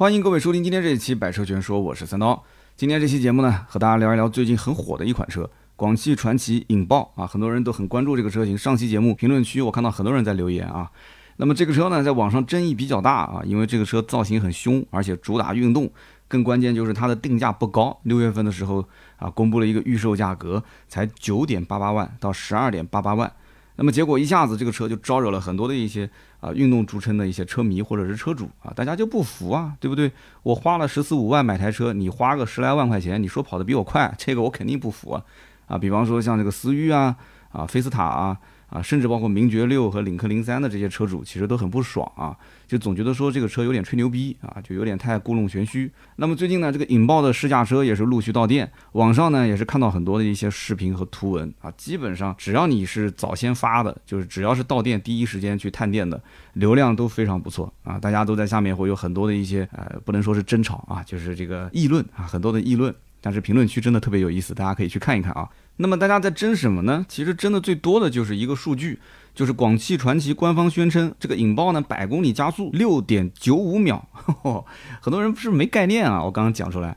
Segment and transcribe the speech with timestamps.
[0.00, 2.42] 欢迎各位收听今天这一期《百车全说》，我是三刀。
[2.74, 7.26] 今天这期节目呢，和大家聊一聊最近很火的一款车——广汽传祺引爆啊！
[7.26, 8.56] 很多人都很关注这个车型。
[8.56, 10.90] 上期节目评论区我看到很多人在留言啊。
[11.36, 15.92] 那么这个车呢，在网上争议比较大啊，因为这个车造型很凶，而且主打运动，
[16.26, 18.00] 更关键就是它的定价不高。
[18.04, 18.82] 六月份的时候
[19.18, 23.30] 啊，公布了一个预售价格，才九点八八万到十二点八八万。
[23.76, 26.08] 那么结果一下子这个车就招惹了很多的一些
[26.40, 30.10] 啊运动著称的一些车迷或者是车主啊，大家就不服啊，对不对？
[30.42, 35.24] 我花了十四五万买台车，你花个十来万块钱，你说跑得比我快，这个我肯定不服啊！
[35.66, 37.16] 啊，比方说像这个思域啊，
[37.52, 38.36] 啊菲斯塔啊。
[38.70, 45.90] 啊，甚至包括名爵六和领克零三的这些车主，其实都很不爽啊，就总觉得说这个车有点吹牛逼啊，就有点太故弄玄虚。
[46.16, 65.48] 那么最近呢，这个引爆的试驾车也是陆续到店，网上呢也是看到很多的一些视频和图文啊，基本上只要你是早先发的，就是只要是到店第一时间去探店的，流量都非常不错啊，大家都在下面会有很多的一些呃，不能说是争吵啊，就是这个议论啊，很多的议论，但是评论区真的特别有意思，大家可以去看一看啊。
[65.82, 67.06] 那么大家在争什么呢？
[67.08, 68.98] 其实争的最多的就是一个数据，
[69.34, 74.06] 就是广汽传祺官方宣称这个引爆呢百公里加速六点九五秒，
[75.00, 76.22] 很多人不是没概念啊。
[76.22, 76.94] 我刚刚讲出来，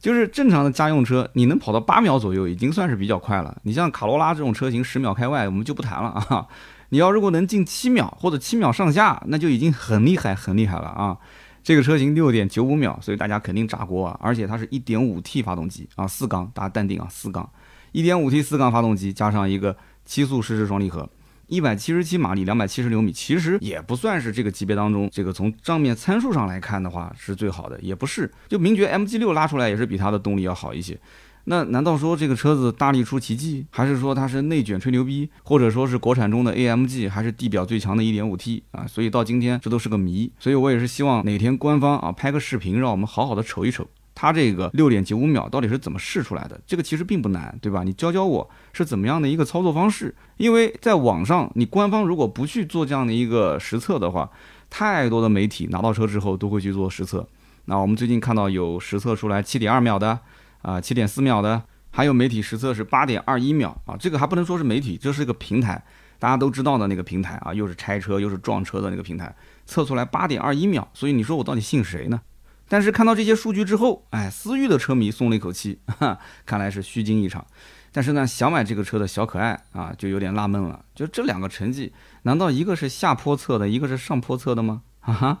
[0.00, 3.56] 就是正常的家用车你能跑到八秒左右已经算是比较快了。
[3.62, 6.46] 你像卡罗拉这种车型十秒开外我们就不谈了啊。
[6.90, 11.16] 你要如果能进七秒或者七秒上下，那就已经很厉害很厉害了啊。
[11.62, 14.18] 这个车型六点九五秒，所以大家肯定炸锅啊。
[14.20, 17.48] 而且它是一点五 T 发动机啊，四缸，大家淡定啊，四缸。
[17.94, 21.08] 一点五 T 四缸发动机加上一个七速湿式双离合，
[21.46, 28.28] 一百七十七马力，两百七十牛米，其实也不算是这个级别当中，这个从账面参数上来看的话是最好的，也不是。
[28.48, 30.98] 就名爵 MG 六拉出来也是比它的动力要好一些。
[31.44, 38.84] 那难道说这个车子大力出奇迹，还是说它是内卷吹牛逼，或者说是国产中的 AMG 还是地表最强的一点五 T 啊？
[38.88, 40.32] 所以到今天这都是个谜。
[40.40, 43.86] 所以我也是希望哪天官方啊拍个视频，让我们好好的瞅一瞅。
[44.14, 46.60] 它这个六点九五秒到底是怎么试出来的？
[46.66, 47.82] 这个其实并不难，对吧？
[47.82, 50.14] 你教教我是怎么样的一个操作方式？
[50.36, 54.30] 因为在网上，你官方如果不去做这样的一个实测的话，
[54.70, 57.26] 太多的媒体拿到车之后都会去做实测。
[57.64, 60.18] 那我们最近看到有实测出来七点二秒的，
[60.62, 63.96] 啊，七点四秒的，还有媒体实测是八点二一秒啊。
[63.98, 65.82] 这个还不能说是媒体，这是个平台，
[66.18, 69.34] 大家都知道的那个平台啊，又是拆车又是撞车的那个平台，
[69.66, 70.86] 测出来八点二一秒。
[70.92, 72.20] 所以你说我到底信谁呢？
[72.68, 77.46] 但是看到这些数据之后，哎，思域的车迷松了一口气，哈，看来是虚惊一场。
[77.92, 80.84] 但是呢，想买这个车的小可爱啊，就有点纳闷了。
[80.94, 81.92] 就这两个成绩，
[82.22, 84.82] 难道一个是下坡测的，一个是上坡测的吗？
[85.00, 85.40] 哈哈。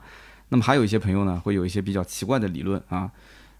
[0.50, 3.10] 那么还有一些朋友呢，会有一些比较奇怪的理论啊。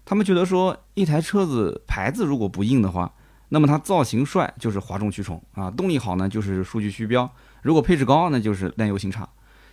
[0.05, 3.11] 他们觉得说，一台车子牌子如果不硬的话，
[3.49, 7.29] 那么它造型帅就是哗众取宠啊，动力好呢就是数据虚标，
[7.63, 9.27] 如果配置高那就是耐油性差。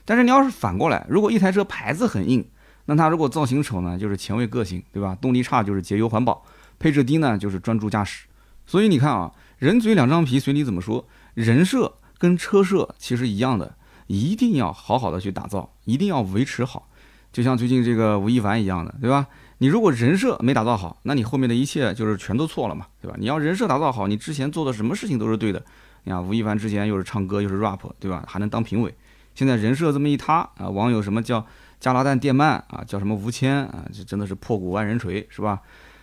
[0.05, 2.45] 但是你要是反过来，如果一台车牌子很硬，
[2.87, 5.17] 那它如果造型丑呢，就是前卫个性，对吧？
[5.21, 6.45] 动力差就是节油环保，
[6.79, 8.27] 配置低呢就是专注驾驶。
[8.67, 11.07] 所以你看啊，人嘴两张皮，随你怎么说。
[11.35, 13.77] 人设跟车设其实一样的，
[14.07, 16.89] 一定要好好的去打造，一定要维持好。
[17.33, 19.27] 就像最近这个吴亦凡一样的，对吧？
[19.59, 23.17] 你如果人设没打造好，那你后面的一切就是全都错了嘛，对吧？
[23.19, 25.65] 你要人设打造好，你之前做的什么事情都是对的。
[26.05, 28.25] 你看吴亦凡之前又是唱歌又是 rap，对吧？
[28.27, 28.93] 还能当评委。
[29.35, 31.47] 现在人设这么一塌啊，网友什么叫？
[31.83, 33.85] 加拿大电鳗啊，叫什么吴谦啊？
[33.93, 35.61] 这真的是破鼓万人锤，是吧？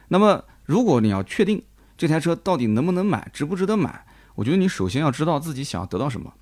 [0.10, 1.64] 那么，如果你要确定
[1.98, 6.34] 这台车到底能不能买，值不值得买，我觉得你首先要知道自己想要得到什么。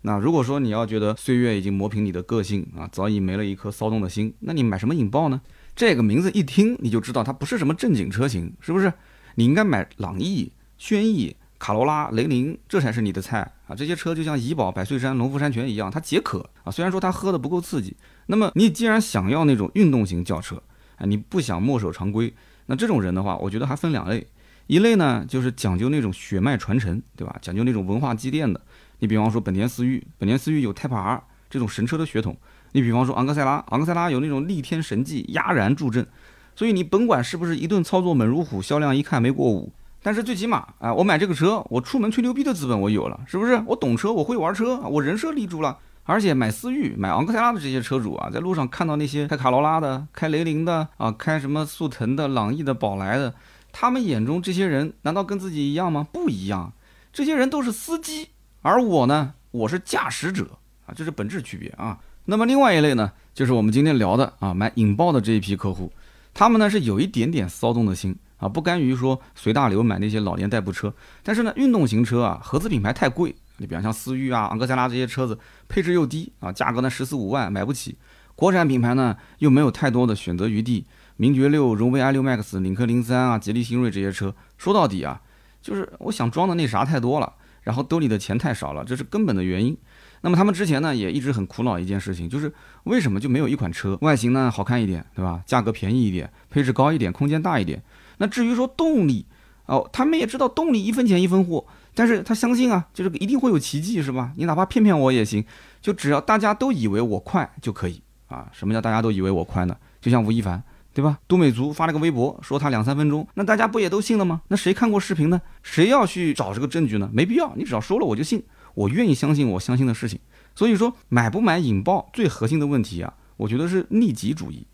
[0.00, 5.42] 那如果说你要觉得岁月已经磨平你的个性啊，早已没了一颗骚动的心，那你买什么引爆呢？
[5.74, 8.90] 这个名字一听你就知道它不是什么正经车型，是不是？
[9.34, 11.36] 你应该买朗逸、轩逸。
[11.58, 13.74] 卡罗拉、雷凌，这才是你的菜啊！
[13.74, 16.70] 这些车就像怡宝、百岁山、农夫山泉一样，它解渴啊。
[16.70, 17.96] 虽然说它喝的不够刺激，
[18.26, 20.62] 那么你既然想要那种运动型轿车
[20.96, 22.32] 啊，你不想墨守常规，
[22.66, 24.26] 那这种人的话，我觉得还分两类。
[24.66, 27.36] 一类呢，就是讲究那种血脉传承，对吧？
[27.40, 28.60] 讲究那种文化积淀的。
[28.98, 32.36] 你比方说本田思域，本田思域有 Type R 这种神车的血统。
[32.72, 36.06] 你比方说昂克赛拉，昂克赛拉有那种逆天神技，压然助阵。
[36.54, 39.72] 所以你甭管是不是一顿操作猛如虎，销量一看没过五。
[40.06, 43.60] 但是最起码啊，我买这个车，我出门吹牛逼的资本我有了，是不是？
[43.66, 45.78] 我懂车，我会玩车，我人设立住了。
[46.04, 53.34] 而且买思域、买昂克赛拉的这些车主啊，在路上看到那些开卡罗拉的、开雷凌的啊、开什么速腾的、朗逸的、宝来的，
[53.72, 56.06] 他们眼中这些人难道跟自己一样吗？
[56.12, 56.72] 不一样，
[57.12, 58.28] 这些人都是司机，
[58.62, 60.56] 而我呢，我是驾驶者
[60.86, 61.98] 啊，这是本质区别啊。
[62.26, 65.90] 那么另外一类呢，就是我们今天聊的啊，买引爆的这一批客户，
[66.32, 68.14] 他们呢是有一点点骚动的心。
[68.38, 70.92] 啊，不甘于说随大流买那些老年代步车，
[71.22, 73.34] 但是呢，运动型车啊，合资品牌太贵。
[73.58, 77.96] 你比方像思域啊、昂克赛拉这些车子，配置又低啊，价格呢十四五万买不起。
[78.34, 80.84] 国产品牌呢又没有太多的选择余地，
[81.16, 85.22] 名爵六、荣威 i 六 max、领克零三啊、吉利星瑞这些车，说到底啊，
[85.62, 89.74] 就是我想装的那啥太多了，然后兜里的钱太少了，这是根本的原因。
[90.20, 92.52] 那么他们之前呢也一直很苦恼一件事情，就是
[92.84, 95.40] 为什么就没有一款车外形呢好看一点，对吧？
[95.46, 97.82] 价格便宜一点，配置高一点，空间大一点。
[98.18, 99.26] 那至于说动力，
[99.66, 101.64] 哦，他们也知道动力一分钱一分货，
[101.94, 104.32] 但是他相信啊，就是一定会有奇迹，是吧？
[104.36, 105.44] 你哪怕骗骗我也行，
[105.80, 108.48] 就只要大家都以为我快就可以啊。
[108.52, 109.76] 什么叫大家都以为我快呢？
[110.00, 110.62] 就像吴亦凡，
[110.94, 111.18] 对吧？
[111.26, 114.42] 都美竹发了个微博说他两三分钟，那大家不也都信了吗？
[114.48, 115.40] 那谁看过视频呢？
[115.62, 117.10] 谁要去找这个证据呢？
[117.12, 118.42] 没必要，你只要说了我就信，
[118.74, 120.18] 我愿意相信我相信的事情。
[120.54, 124.66] 所以说买不买引爆最核心的问题啊，我觉得是利己主义。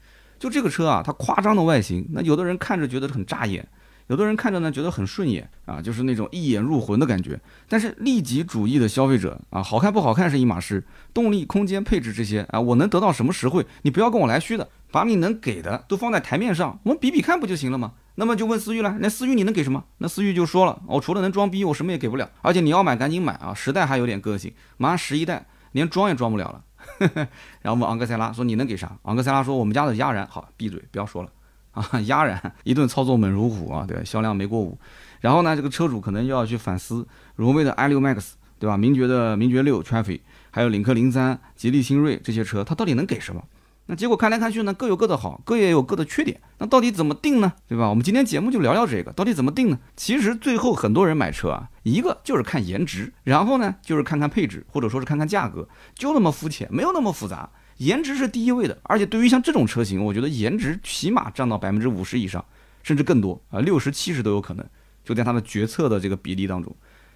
[0.42, 3.64] 就这个车啊，它夸张的外形，那有的人看着觉得很扎眼，
[4.08, 7.40] 有的人看着呢觉得很顺眼啊，就是那种一眼入魂的感觉。
[7.68, 10.84] 但是利己主义的消费者啊，好看不好看是一码事，
[11.14, 13.64] 动力、空间、配置这些啊，我能得到什么实惠？
[13.82, 17.92] 你不要跟我来虚的，把你能给的都放在台面上，我们比比看不就行了吗？
[18.16, 19.84] 那么就问思域了，那思域你能给什么？
[19.98, 22.28] 那思域就说了，我除了能装逼，我什么也给不了。
[22.40, 26.64] 而且你要买赶紧买啊，十代还有点个性，马上十一代连装也装不了了。
[26.98, 27.28] 呵
[27.62, 31.30] 然后问昂克赛拉说：“你能给啥？”昂克赛拉说：“我们家的压燃好，闭嘴，不要说了
[31.72, 32.00] 啊！
[32.06, 34.78] 压燃一顿操作猛如虎啊，对，销量没过五。
[35.20, 37.06] 然后呢，这个车主可能又要去反思，
[37.36, 38.76] 荣威的 i 六 max，对吧？
[38.76, 40.20] 名爵的名爵六 Traffic，
[40.50, 43.42] 还有领克零三、吉利星瑞这些车，它到底能给什么？”
[43.86, 46.40] 那结果看来看去呢，各有各的好，各也有各的缺点。
[46.58, 47.52] 那到底怎么定呢？
[47.66, 47.88] 对吧？
[47.88, 49.78] 我们今天节目就聊聊这个，到底怎么定呢？
[49.96, 57.50] 其实最后很多人买车啊，一个就是看颜值，然后呢就是看看配置，或者说是看看价格，就那么肤浅，没有那么复杂。
[57.78, 62.44] 颜值是第一位的，而且对于像这种车型，我觉得颜值起码占到百分之五十以上，
[62.84, 64.64] 甚至更多啊，六十七十都有可能，
[65.02, 66.72] 就在它的决策的这个比例当中。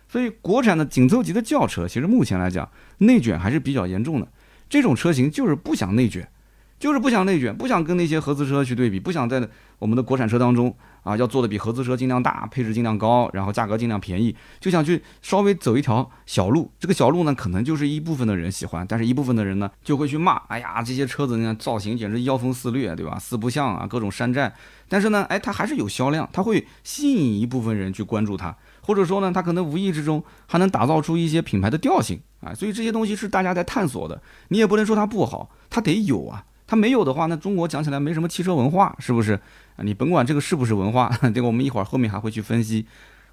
[0.09, 2.69] 所以国产的紧凑级的轿车，其实目前来讲
[2.99, 4.27] 内卷还是比较严重的。
[4.69, 6.29] 这种车型就是不想内卷。
[6.79, 16.71] 就是不想内卷，不想跟那些合资车去对比，不想在我们的国产车当中啊，要做的比合资车尽量大，配置尽量高，然后价格尽量便宜，就想去稍微走一条小路。
[16.79, 20.35] 这个小路呢，可能就是一部分的人喜欢，但是一部分的人呢，就会去骂。
[20.49, 23.19] 哎呀，这些车子呢，造型简直妖风肆虐，对吧？
[23.19, 24.55] 四不像啊，各种山寨。
[24.89, 32.53] 但是呢，哎，它还是有销量，它会吸引一部分人去关注它，或者说呢，它可能无意之中还能打造出一些品牌的调性啊。
[32.53, 36.45] 所以这些东西是大家在探索的，你也不能说它不好，它得有啊。
[36.67, 39.35] 它没有的话，那中国讲起来没什么汽车文化，是不是
[39.77, 39.83] 啊？
[39.85, 42.87] 你甭管这个是不是文化，这个我们一会儿后面还会去分析。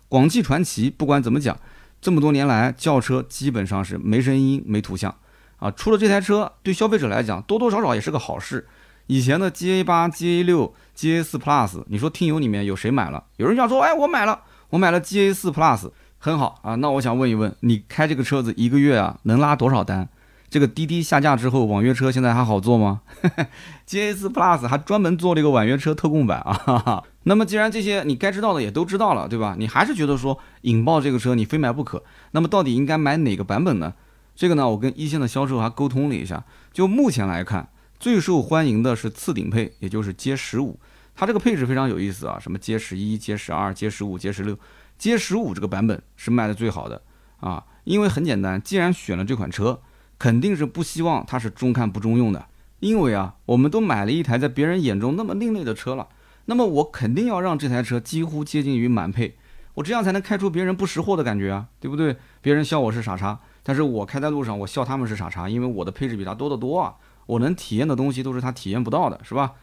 [0.07, 1.57] 广汽传祺不管怎么讲，
[1.99, 5.15] 这么多年来轿车基本上是没声音、没图像
[5.57, 5.71] 啊。
[5.71, 8.67] 出了这台车，对消费者来讲多多少少也是个好事。
[9.07, 13.23] 以前的 GA 八、GA 六、GA 四 Plus，你说听友里面有谁买了？
[13.37, 14.39] 有人想说，哎，我买了，
[14.69, 15.89] 我买了 GA 四 Plus，
[16.19, 16.75] 很好啊。
[16.75, 20.07] 那我想问一问，你开这个车子一个月啊，能拉多少单？
[20.53, 23.01] 这个滴滴下架之后，网约车现在还好做吗？
[23.89, 27.03] GS Plus 还专门做了一个网约车特供版啊。
[27.23, 29.55] 那么既然这些你该知道的也都知道了，对吧？
[29.57, 32.03] 你还是觉得说引爆这个车你非买不可，
[32.33, 33.95] 那么到底应该买哪个版本呢？
[34.35, 40.79] 这个呢，我跟一线的销售还沟通了一下，就目前来看，最受欢迎的是次顶配，也就是街十五。
[41.15, 44.55] 它这个配置非常有意思啊，什么街十一、街十二、街十五、街十六，
[44.99, 47.01] 街十五这个版本是卖的最好的
[47.39, 49.81] 啊，因为很简单，既然选了这款车。
[50.17, 52.45] 肯定是不希望它是中看不中用的，
[52.79, 56.07] 因为啊，我们都买了一台在别人眼中那么另类的车了，
[56.45, 59.35] 那么我肯定要让这台车几乎接近于满配，
[59.75, 62.15] 我这样才能开出别人不识货的感觉啊，对不对？
[62.41, 69.53] 别人笑我是傻叉，但是我开在路上，我笑他们是傻叉，因为我的配置比他多得多啊，我能体验的东西都是他体验不到的，是吧？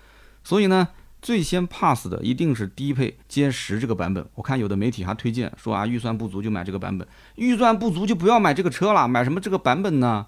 [0.44, 0.88] 所以呢。
[1.22, 10.24] 最先 pass 的一定是低配歼十这个版本，我看有的媒体还推荐说啊，预算不足就买这个版本，预算不足就不要买这个车了，买什么这个版本呢？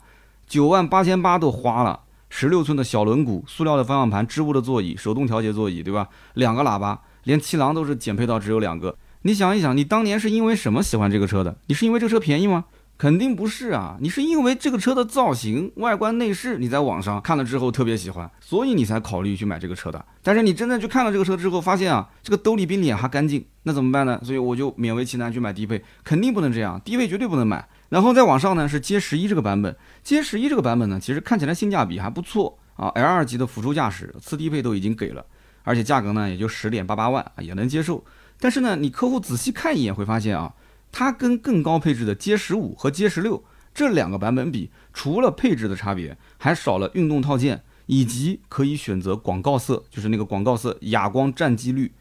[0.53, 6.07] 九万八千八都花了，十六寸的小轮毂，塑料的方向盘，织物的座椅，手动调节座椅，对吧？
[6.35, 8.95] 两个喇叭，连气囊都是减配到只有两个。
[9.23, 11.57] 你想一想，你当年是因为什么喜欢这个车的？
[11.69, 12.67] 你是因为这个车便宜吗？
[12.99, 20.05] 肯定不是啊，你是因为这个车的造型、外观、内饰，你在网上看了之后特别喜欢，所以你才考虑去买这个车的。
[20.23, 24.21] 但是你真正去看了这个车之后，发现啊，这个兜里比脸还干净，那怎么办呢？
[24.23, 27.67] 所以我就勉为其难去买低配，肯定不能这样，低配绝对不能买。
[27.93, 35.23] 然后再往上呢是 J 十一这个版本，，J 十一这个版本呢，其实看起来性价比还不错啊，L 二级的辅助驾驶，次低配都已经给了，
[35.63, 38.03] 而且价格呢也就十点八八万啊，也能接受。
[38.41, 40.55] 但是呢，你客户仔细看一眼会发现啊。
[40.95, 43.43] 它跟更高配置的 J 十五和 J 十六
[43.75, 51.93] 这两个版本比，除了配置的差别，还少了运动套件，以及可以选择广告色，就是那个广告色哑光战机绿，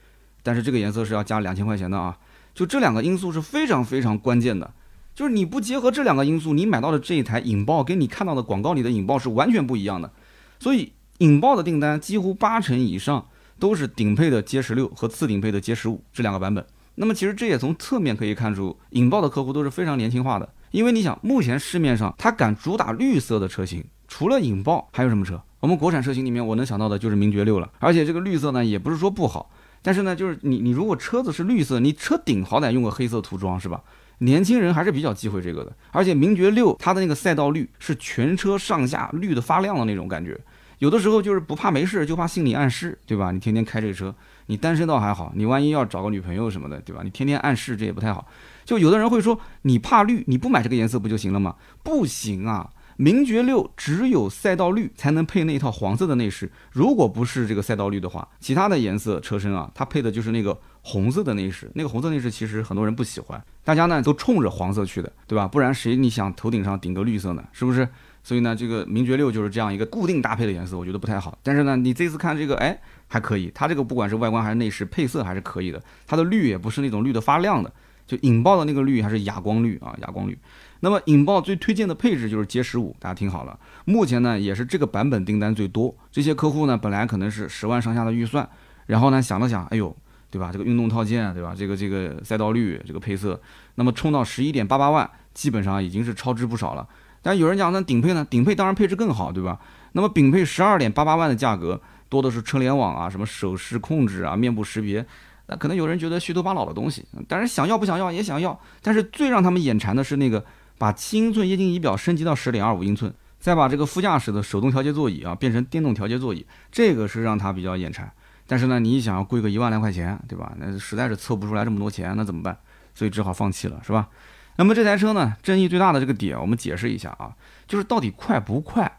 [0.43, 2.17] 但是这个颜色是要加两千块钱的啊。
[2.53, 4.73] 就这两个因素是非常非常关键的，
[5.21, 10.11] 就是你不结合这两个因素，你买到的这一台引爆跟你看到的广告里的引爆是完全不一样的。
[10.59, 13.23] 所以引爆的订单几乎八成以上
[13.59, 16.65] 都是顶配的 J 十六和次顶配的 J 十五这两个版本。
[16.95, 20.49] 那么其实这也从侧面可以看出，引爆的客户都是非常年轻化的。
[20.71, 25.39] 因为你想，目前市面上它敢主打绿色的车型，除了引爆还有什么车？
[25.59, 27.69] 我们国产车型里面，我能想到的就是名爵六了。
[27.77, 29.51] 而且这个绿色呢，也不是说不好，
[29.83, 33.83] 但是呢，就是你你如果车子是绿色，你车顶好歹用个黑色涂装是吧？
[34.21, 35.71] 年轻人还是比较忌讳这个的。
[35.91, 40.39] 而且名爵六它的那个赛道绿是全车上下绿的发亮的那种感觉。
[40.79, 43.31] 有的时候就是不怕没事，就怕心理暗示，对吧？
[43.31, 44.13] 你天天开这个车，
[44.47, 47.01] 你单身倒还好，你万一要找个女朋友什么的，对吧？
[47.03, 48.27] 你天天暗示这也不太好。
[48.65, 51.55] 就有的人会说，你怕绿，你不买这个颜色不就行了吗？
[51.83, 52.69] 不行啊！
[52.97, 61.69] 名爵六只有赛道绿才能配那一套黄色的内饰，如果不是这个赛道绿的话，其他的颜色车身啊，它配的就是那个红色的内饰。
[61.75, 65.47] 那个红色内饰其实很多人不喜欢，大家呢都冲着黄色去的，对吧？
[65.47, 67.43] 不然谁你想头顶上顶个绿色呢？
[67.51, 67.87] 是不是？
[68.23, 71.35] 所以呢，这个名爵六就是这样一个固定搭配的颜色，我觉得不太好。
[71.41, 73.51] 但是呢，你这次看这个，哎，还可以。
[73.55, 75.81] 它这个不管是外观还是内饰配色还是可以的。
[76.05, 77.73] 它的绿也不是那种绿的发亮的，
[78.05, 80.37] 就引爆的那个绿还是哑光绿啊，哑光绿。
[80.81, 83.59] 那么引爆最推荐的配置就是 J 十五，大家听好了。
[83.85, 85.95] 目前呢，也是这个版本订单最多。
[86.11, 88.47] 这些客户呢，本来可能是十万上下的预算，
[88.85, 89.95] 然后呢想了想，哎呦，
[90.31, 90.49] 对吧？
[90.51, 91.53] 这个运动套件，对吧？
[91.55, 93.39] 这个这个赛道绿，这个配色，
[93.75, 96.87] 那么冲到十一点八八万，基本上已经是超支不少了。
[97.21, 98.25] 但有人讲，那顶配呢？
[98.27, 99.59] 顶配当然配置更好，对吧？
[99.91, 105.05] 那么顶配十二点八八万的价格，多的是车联网啊，什么手势控制啊，面部识别。
[105.47, 108.57] 那可能有人觉得虚头巴脑的东西，但是想要不想要也想要。
[108.81, 110.43] 但是最让他们眼馋的是那个
[110.77, 118.09] 把七英寸液晶仪表升级到十点二五英寸，再把这个副驾驶的手动调节座椅啊变成电动调节座椅，这个是让他比较眼馋。
[118.51, 120.51] 但是呢，你一想要贵个一万来块钱，对吧？
[120.57, 122.57] 那实在是凑不出来这么多钱，那怎么办？
[122.93, 124.09] 所以只好放弃了，是吧？
[124.57, 127.33] 那么这台车呢，争议最大的这个点，我们解释一下啊，
[127.65, 128.91] 就是到底快不快？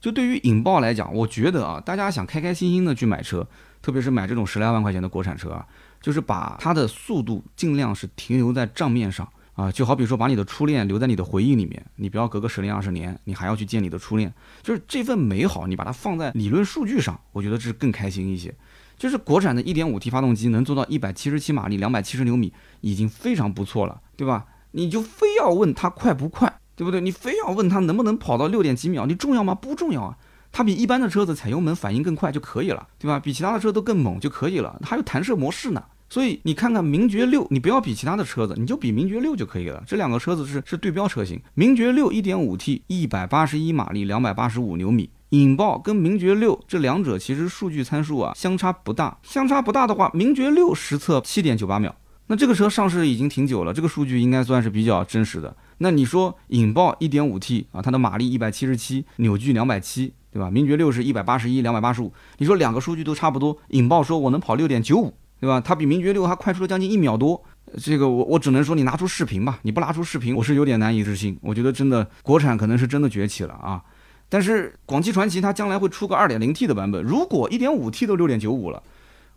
[0.00, 3.44] 就对于引爆来讲，我觉得啊，大家想开开心心的去买车，
[3.82, 5.66] 特别是买这种十来万块钱的国产车啊，
[6.00, 18.54] 就是把它的速度尽量是停留在账面上啊，就好比说把你的初恋留在你的回忆里面，你不要隔个十年二十年，你还要去见你的初恋，就是这份美好，你把它放在理论数据上，我觉得这是更开心一些。
[19.00, 22.52] 就是国产的 1.5T 发动机能做到177马力、270牛米，
[22.82, 24.44] 已经非常不错了，对吧？
[24.72, 27.00] 你就非要问它快不快，对不对？
[27.00, 29.54] 你非要问它能不能跑到六点几秒，你重要吗？
[29.54, 30.18] 不重要啊，
[30.52, 33.18] 它比一般的车子踩油门反应更快就可以了，对吧？
[33.18, 35.82] 比其他的车都更猛就可以了，还有弹射模式呢。
[36.10, 39.82] 所以你看看名爵六，你不要比其他的车子，你就比名爵六就可以了。
[39.86, 51.94] 这两个车子是是对标车型，名爵六 1.5T 181马力285牛米，引爆跟名爵六这两者其实数据参数啊相差不大，相差不大的话，名爵六实测7.98秒。
[52.26, 55.56] 那这个车上市已经挺久了，这个数据应该算是比较真实的。
[55.78, 60.50] 那你说引爆 1.5T 啊，它的马力177，扭矩270，对吧？
[60.50, 62.12] 名爵六是一百八十一，两百八十五。
[62.38, 65.60] 你说两个数据都差不多，引爆说我能跑6.95，对吧？
[65.60, 67.40] 它比名爵六还快出了将近一秒多。
[67.78, 71.38] 这个我我只能说你拿出视频吧，你不拿出视频，我是有点难以置信。
[71.40, 73.82] 我觉得真的国产可能是真的崛起了啊。
[74.30, 78.82] 但是广汽传祺它将来会出个 2.0T 的版本，如果 1.5T 都6.95了，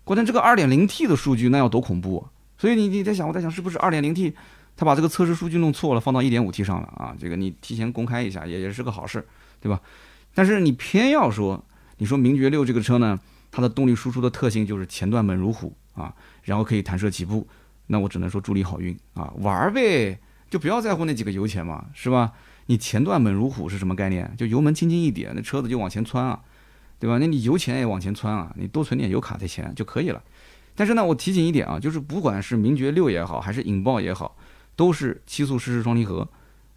[0.05, 2.29] 关键这个 2.0T 的数据那要多恐怖啊！
[2.57, 4.33] 所以你你在想，我在想是不是二点零 T，
[4.77, 7.15] 他把这个测试数据弄错了，放到一点五 T 上了啊？
[7.19, 9.25] 这个你提前公开一下，也也是个好事，
[9.59, 9.81] 对吧？
[10.33, 11.61] 但是你偏要说，
[11.97, 13.19] 你说名爵六这个车呢，
[13.51, 17.47] 它的动力输出的特性就是前段猛如虎啊，然后可以弹射起步，
[17.87, 20.19] 那我只能说祝你好运啊，玩儿呗，
[20.49, 22.31] 就不要在乎那几个油钱嘛，是吧？
[22.67, 24.33] 你前段猛如虎是什么概念？
[24.37, 26.41] 就油门轻轻一点，那车子就往前窜啊，
[26.99, 27.17] 对吧？
[27.19, 30.23] 那你油钱也往前窜啊，你多存点油卡的钱就可以了。
[30.75, 34.35] 但是呢，我提醒一点啊，就是不管是名爵六也好，还是引爆也好，
[34.75, 36.27] 都是七速湿式双离合，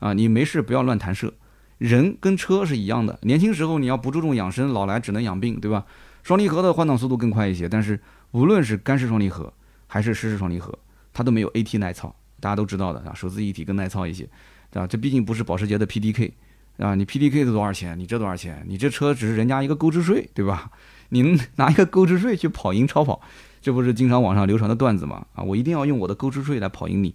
[0.00, 1.32] 啊，你没事不要乱弹射。
[1.78, 5.84] 人跟车是一样的，年轻时候你要不注重养生，老来只能养病，对吧？
[6.22, 8.00] 双离合的换挡速度更快一些，但是
[8.32, 9.52] 无论是干式双离合
[9.86, 10.76] 还是湿式双离合，
[11.12, 14.28] 它都没有 AT 耐操，大家都知道的啊，手自一体更耐操一些，
[14.70, 14.86] 对吧？
[14.86, 16.32] 这毕竟不是保时捷的 PDK，
[16.78, 17.98] 啊，你 PDK 的多少钱？
[17.98, 18.64] 你这多少钱？
[18.68, 20.70] 你这车只是人家一个购置税，对吧？
[21.10, 23.20] 你拿一个购置税去跑赢超跑？
[23.62, 25.26] 这不是经常网上流传的段子吗？
[25.34, 27.14] 啊，我一定要用我的购置税来跑赢你，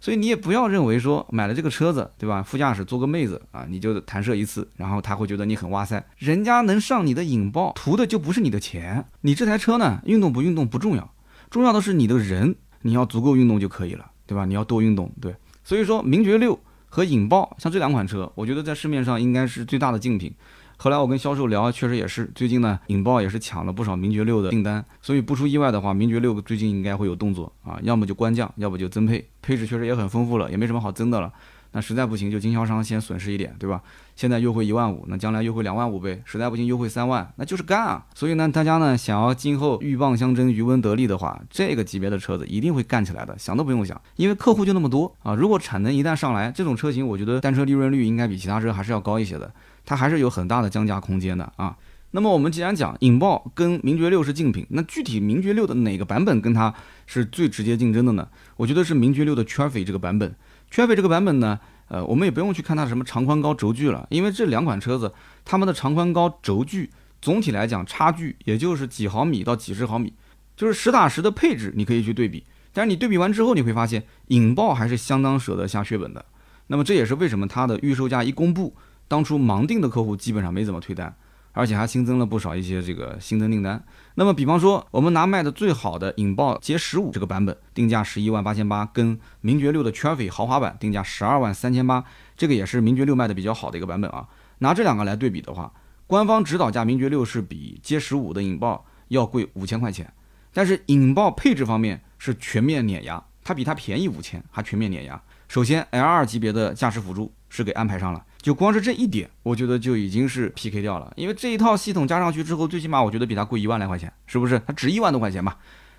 [0.00, 2.42] 所以你也不要认为说买了这个车子，对吧？
[2.42, 6.04] 副驾驶坐个妹子啊，你就弹射一次，然后他会觉得你很哇塞。
[6.18, 9.04] 人家能上你的引爆，图的就不是你的钱。
[9.22, 11.14] 你这台车呢，运动不运动不重要，
[11.50, 14.44] 重要的是你的人，你要足够运动就可以了，对吧？
[14.44, 15.34] 你要多运动，对。
[15.64, 20.32] 所以说，名爵六和引爆像这两款车，我觉得在市面上应该是最大的竞品。
[20.80, 31.32] 后来我跟销售聊，确实也是，最近呢，引爆也是抢了不少名爵六的订单，所以不出意外的话，名爵六最近应该会有动作啊，要么就官降，要么就增配，配置确实也很丰富了，也没什么好增的了。
[31.72, 33.82] 那实在不行就经销商先损失一点，对吧？
[34.16, 36.20] 现在优惠一万五，那将来优惠两万五呗。
[36.24, 38.04] 实在不行优惠三万，那就是干啊！
[38.14, 45.34] 所以呢，大家呢想要今后鹬蚌相争，渔翁得利的话，这个级别的车子一定会干起来的，想都不用想，因为客户就那么多啊。
[45.34, 49.52] 如果产能一旦上来，这种车型我觉得单车利润率应该比其他车还是要高一些的，
[49.84, 51.76] 它还是有很大的降价空间的啊。
[52.10, 56.74] 那么我们既然讲引爆跟名爵六是竞品，那具体名爵六的哪个版本跟它
[57.06, 58.26] 是最直接竞争的呢？
[58.56, 60.34] 我觉得是名爵六的 Trophy 这个版本。
[60.72, 61.58] Trophy 这个版本呢？
[61.88, 65.10] 呃，我们也不用去看它什么长宽高轴距了，因为这两款车子
[65.44, 66.90] 它们的长宽高轴距
[67.22, 70.12] 总体来讲差距也就是几毫米到几十毫米，
[70.54, 72.44] 就是实打实的配置你可以去对比，
[72.74, 76.22] 但是你对比完之后你会发现引爆还是相当舍得下血本的。
[76.66, 78.76] 那么这也是为什么它的预售价一公布，
[79.08, 81.16] 当初盲定的客户基本上没怎么退单。
[81.58, 83.82] 而且还新增了不少一些这个新增订单。
[84.14, 92.04] 那么，比方说，我们拿卖的最好的引爆 J 十五这个版本，定价十一万八千八，跟名爵六的 Trophy 豪华版定价十二万三千八，
[92.36, 94.28] 这个也是名爵六卖的比较好的一个版本啊。
[94.58, 95.72] 拿这两个来对比的话，
[96.06, 100.12] 官方指导价名爵六是比 J 十五的引爆要贵五千块钱，
[100.52, 105.20] 但是引爆配置方面是全面碾压，它比它便宜五千，还全面碾压。
[105.48, 108.24] 首先，L2 级别的驾驶辅助是给安排上了。
[108.40, 114.62] 就光是这一点，我觉得就已经是 PK 掉了，因为这一套系统加上去之后，最起码我觉得比它贵一万来块钱，是不是？
[114.66, 115.58] 它值一万多块钱吧？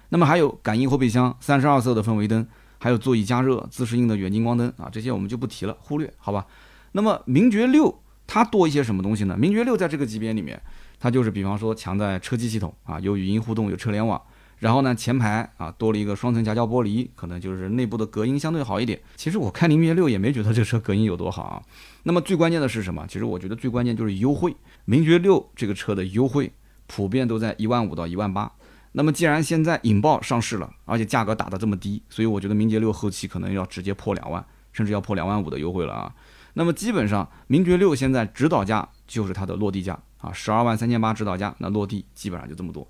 [0.10, 2.48] 那么还有感应后备箱、三十二色的氛围灯，
[2.80, 6.46] 还有座椅加热、自适应的远近光灯啊，这些我们就不提了，忽略，好吧？
[6.94, 9.36] 那么名爵六它多一些什么东西呢？
[9.38, 10.60] 名爵六在这个级别里面，
[11.00, 14.20] 它就是比方说强在车机系统啊，有语音互动，有车联网。
[14.60, 19.00] 然后呢，前排啊多了一个双层夹胶玻璃，可能就是内部的隔音相对好一点。
[19.16, 21.64] 其实我开名爵六也没觉得这车隔音有多好啊。
[22.04, 23.06] 那么最关键的是什么？
[23.08, 24.56] 其实我觉得最关键就是优惠。
[24.86, 26.52] 名爵六这个车的优惠
[26.88, 28.52] 普遍都在一万五到一万八。
[28.92, 36.14] 那么既然现在引爆上市了，而且价格打得这么低，所以我觉得名爵六后期可能要直接破两万，甚至要破两万五的优惠了啊。
[36.56, 42.86] 那么基本上名爵六现在指导价就是它的落地价啊，十二万三千八指导价，那落地基本上就这么多。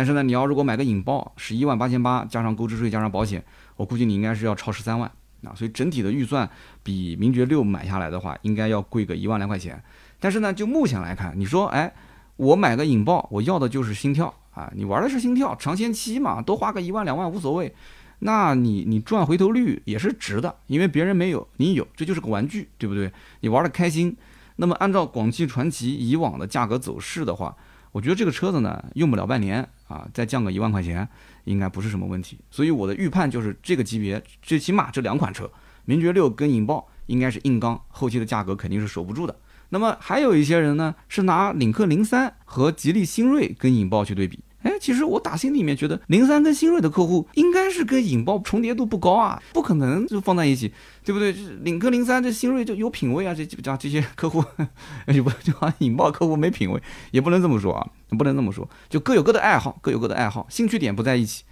[0.00, 3.44] 但是呢，你要如果买个引爆，十一万八千八加上购置税加上保险，
[3.76, 5.12] 我估计你应该是要超十三万
[5.44, 5.52] 啊。
[5.54, 6.48] 所以整体的预算
[6.82, 9.78] 比名爵六买下来的话，应该要贵个一万来块钱。
[10.18, 11.92] 但是呢，就目前来看，你说，哎，
[12.36, 17.74] 我买个引爆，我要的就是心跳啊，你玩的是心跳，尝鲜期嘛，多花个一万两万无所谓。
[18.20, 23.12] 那你你赚回头率也是值的，因为别人没有，你有，这就是个玩具，对不对？
[23.40, 24.16] 你玩的开心。
[24.56, 27.54] 那么按照广汽传祺以往的价格走势的话，
[27.92, 29.68] 我觉得这个车子呢，用不了半年。
[29.88, 31.08] 啊，再降个一万块钱，
[31.42, 32.38] 应该不是什么问题。
[32.48, 35.50] 所以我的预判就是这个级别，最起码这两款车，
[35.84, 39.34] 名爵六跟引爆应该是硬刚，后期的价格肯定是守不住的。
[39.70, 44.38] 那么还有一些人呢，是拿领克零三和吉利星瑞跟引爆去对比。
[44.62, 50.70] 哎，其实我打心里面觉得，零三跟新锐的客户应该是跟引爆重叠度不高啊，不可能就放在一起，
[51.02, 51.32] 对不对？
[51.32, 54.44] 就是领克零三这新锐就有品位啊，这这这些客户，
[55.14, 61.44] 就不就好像引爆客户没品位，也不能这么说啊，不能这么说，就各有各的爱好，各有各的爱好，兴趣点不在一起，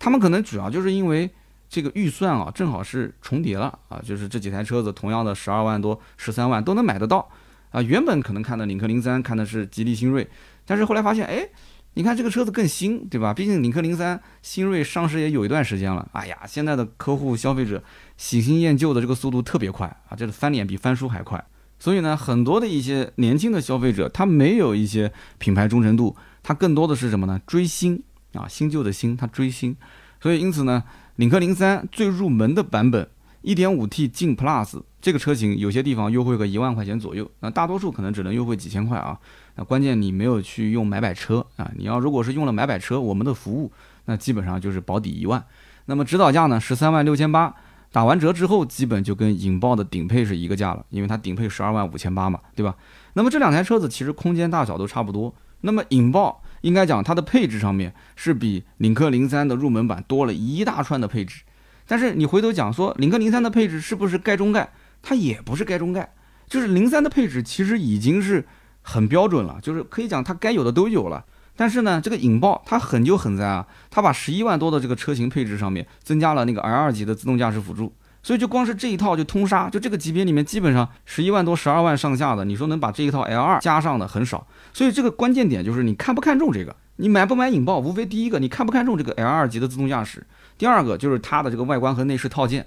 [0.00, 1.30] 他们可能主要就是因为
[1.68, 7.30] 这个预算啊，正好是重叠了啊，就是这几台车子同样的十二万多、十三万都能买得到
[7.70, 10.28] 啊，原本可能看的领克零三，看的是吉利新锐，
[10.66, 11.48] 但是后来发现，哎。
[11.98, 13.34] 你看这个车子更新，对吧？
[13.34, 16.08] 毕竟领克零三、新锐上市也有一段时间了。
[16.12, 17.82] 哎呀，现在的客户消费者
[18.16, 21.44] 喜新厌旧的这个速度特别快啊，这个翻脸比翻书还快。
[21.80, 27.40] 所以呢，很多的一些年轻的消费者，他没有一些品牌忠诚度，他更多的是什么呢？
[27.44, 28.00] 追新
[28.32, 29.76] 啊，新旧的新，他追新。
[30.22, 30.84] 所以因此呢，
[31.16, 33.08] 领克零三最入门的版本
[33.42, 39.18] ，1.5T 劲 Plus 这个车型，有些地方优惠个一万块钱左右，那大多数可能只能优惠几千块啊。
[39.54, 41.70] 那关键你没有去用买买车啊！
[41.76, 43.70] 你要如果是用了买买车，我们的服务
[44.06, 45.44] 那基本上就是保底一万。
[45.86, 47.54] 那么指导价呢十三万六千八，
[47.92, 52.74] 打完折之后基本就跟引爆的顶配是一个价了，因为它顶配十二万五千八嘛，对吧？
[53.14, 55.32] 那么这两台车子其实空间大小都差不多。
[55.60, 61.42] 那么引爆应该讲它的配置上面是比领克零三的入门版多了一大串的配置，
[61.86, 64.68] 但是你回头讲说领克零三的配置是不是盖中盖？
[65.08, 66.12] 它也不是该中盖，
[66.46, 68.44] 就是零三的配置其实已经是。
[68.80, 71.22] 很标准了，就是可以讲它该有的都有了。
[71.54, 77.92] 但是呢，这个引爆它狠就狠在啊，它把十一万多的这个车型配置上面增加了那个 L 二级的自动驾驶辅助，
[78.22, 84.46] 所以就光是这一套就通杀，就这个级别里面基本上十一万多、十二万上下的，你说能把这一套 L 二加上的很少。
[84.72, 92.66] 所以这个关键点就是你看不看重这个，你买不买引爆，无非第一个你看不看重这个 L 二级的自动驾驶，第二个就是它的这个外观和内饰套件。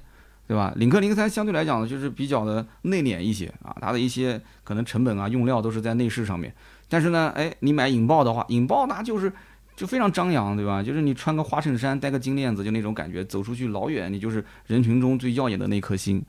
[0.52, 0.74] 对吧？
[0.76, 6.54] 领克零三相对来讲呢，就是比较的内敛一些啊，它的一些可能成本啊、用料都是在内饰上面。
[6.90, 9.32] 但是呢，哎，你买引爆的话，引爆那就是
[9.78, 10.84] 就非常张扬，对吧？
[10.84, 16.22] 就是你穿个花衬衫，戴个金链子，就那种感觉，走出去老远，你就是人群中最耀眼的那颗星。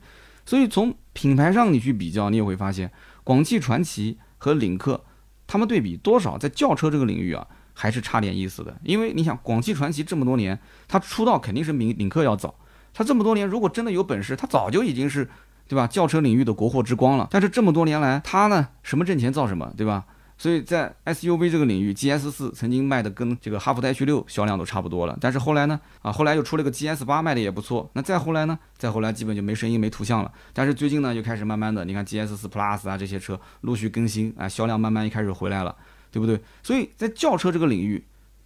[0.45, 2.89] 所以从品牌上你去比较，你也会发现
[3.25, 5.03] 广汽传祺和领克，
[5.45, 8.73] 他们对比多少在轿车这个领域啊，还是差点意思的。
[8.85, 10.57] 因为你想，广汽传祺这么多年，
[10.87, 12.55] 它出道肯定是比领克要早。
[12.93, 15.27] 他这么多年，如果真的有本事，他早就已经是，
[15.67, 15.87] 对吧？
[15.87, 17.27] 轿车领域的国货之光了。
[17.31, 20.05] 但是这么多年来，他呢，什么挣钱造什么，对吧？
[20.35, 25.15] 所以在 SUV 这个领域，GS 四曾经卖的跟这个哈弗 H 六销量都差不多了。
[25.21, 27.89] 但是后来呢，啊，后来又出了个 GS 八，卖的也不错。
[27.93, 30.31] 那再后来呢，再后来基本就没声音、没图像了。
[30.51, 35.73] 但是最近呢，又开始慢慢的，你看 GS 四 Plus 啊这些车陆续更新，啊，销量慢慢一开始回来了，
[36.11, 36.41] 对不对？
[36.63, 38.03] 所以在轿车这个领域，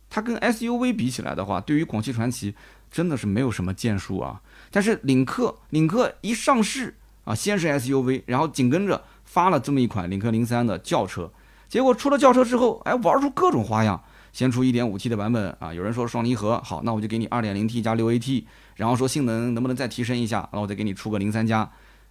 [0.10, 2.54] 它跟 SUV 比起来的话，对于广汽传祺
[2.91, 4.41] 真的是没有什么建树啊。
[4.71, 11.32] 但是领克，领克一上市啊，先是 SUV，然后紧跟着发了这么一款领克零三的轿车。
[11.67, 14.02] 结果出了轿车之后，哎，玩出各种花样。
[14.34, 18.43] 先出 1.5T 的版本啊，有人说双离合，好，那我就给你 2.0T 加 6AT，
[18.76, 21.67] 然后说性能能不能再提升一下，那我再给你出个零三加，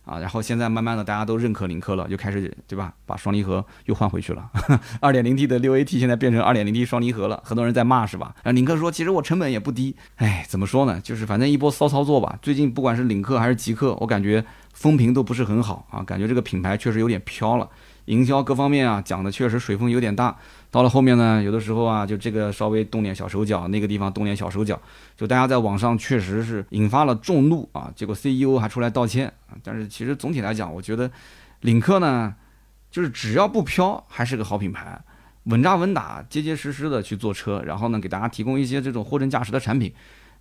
[0.07, 4.49] 啊，然后现在慢慢的大家都认可领克了，就开始对吧，把双离合又换回去了。
[5.01, 8.35] 二点零 T 的六 AT 现在变成二点零 T 双离合了，很多人在骂是吧？
[8.45, 11.01] 然后，领克说其实我成本也不低，哎，怎么说呢？
[11.03, 12.39] 就是反正一波骚操作吧。
[12.41, 17.69] 最近不管是领克还是极客，我感觉风评都不是很好啊，感觉这个品牌确实有点飘了。
[18.07, 20.37] 营销各方面啊，讲的确实水分有点大。
[20.71, 24.79] 到了后面呢，有的时候啊，就这个稍微动点小手脚，那个地方动点小手脚，
[25.17, 27.91] 就大家在网上确实是引发了众怒啊。
[27.95, 29.33] 结果 CEO 还出来道歉。
[29.63, 31.11] 但是其实总体来讲，我觉得
[31.61, 32.35] 领克呢，
[32.91, 35.01] 就是只要不飘，还是个好品牌，
[35.45, 39.93] 稳扎稳打、结结实实的去做车，然后呢，给大家提供一些这种货真价实的产品。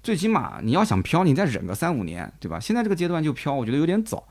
[0.03, 2.59] 最起码你要想飘，你再忍个三五年，对吧？
[2.59, 4.27] 现在这个阶段就飘，我觉得有点早。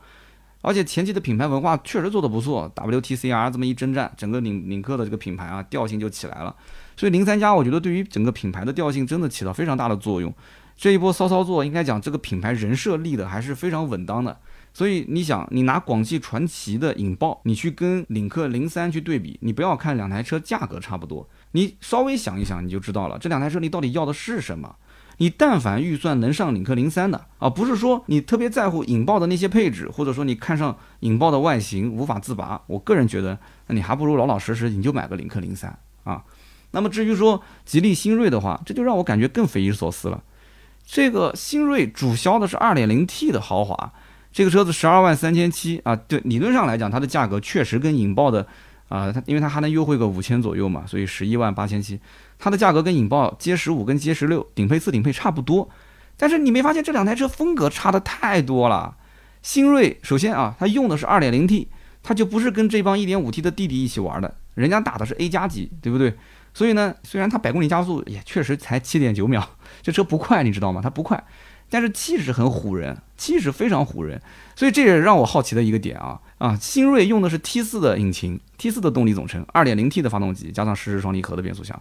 [0.65, 6.55] 而且前期的品牌文化确实做得不错，WTCR 这么一征战，整个领领克的这个品牌啊调性就起来了。
[6.97, 10.33] 所以零三加我觉得对于整个品牌的调性真的起到非常大的作用。
[10.75, 14.37] 这一波骚操作应该讲这个品牌人设立的还是非常稳当的。
[14.73, 24.75] 所以你想，你拿广汽传祺的引爆，你去跟领克零三去对比，你不要看两台车价格差不多，你稍微想一想你就知道了，这两台车你到底要的是什么？
[25.17, 36.23] 你但凡预算能上领克零三的啊，不是说你特别在乎引爆的那些配置，或者说你看上引爆的外形无法自拔，我个人觉得，那你还不如老老实实你就买个领克零三啊。
[36.71, 40.21] 那么至于说吉利新锐的话，这就让我感觉更匪夷所思了。
[40.85, 43.93] 这个新锐主销的是二点零 T 的豪华，
[44.33, 48.45] 这个车子十二万三千七啊，对，理论上来讲它的价格确实跟引爆的
[48.89, 51.99] 啊，它因为它还能优惠个五千左右嘛，所以十一万八千七。
[52.37, 55.69] 它的价格跟引爆 G 十五跟 G 十六顶配四顶配差不多，
[56.17, 58.97] 但是你没发现这两台车风格差的太多了？
[59.41, 61.67] 新锐首先啊，它用的是二点零 T，
[62.01, 66.13] 它就不是跟这帮一点五 T 的弟弟一起玩的，人家打的是 A 加级，对不对？
[66.53, 69.47] 所以呢，虽然它百公里加速也确实才七点九秒，
[69.81, 70.81] 这车不快，你知道吗？
[70.81, 71.21] 它不快，
[71.69, 74.21] 但是气势很唬人，气势非常唬人，
[74.55, 81.79] 所以这也让我好奇的一个点啊啊，新锐用的是 T 四的引擎，T 四的动力总成，二点零 T 的发动机，加上湿式双离合的变速箱。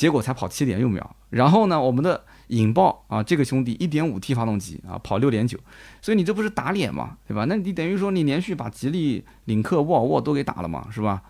[0.00, 5.58] 结果才跑七点六秒，然后呢，我们的引爆啊，这个兄弟一点五 T 发动机啊，跑六点九，
[6.00, 7.18] 所以你这不是打脸吗？
[7.28, 7.44] 对吧？
[7.46, 11.20] 那你等于说你连续把吉利、领克、沃尔沃都给打了嘛，是吧？